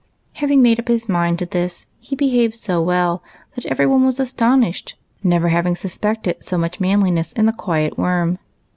[0.33, 3.21] Having made up his mind to this, he behaved so well
[3.53, 8.39] that every one was astonished, never having suspected so much manliness in the quiet Worm.